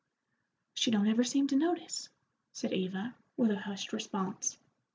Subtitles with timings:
[0.73, 2.09] "She don't ever seem to notice,"
[2.53, 4.57] said Eva, with a hushed response.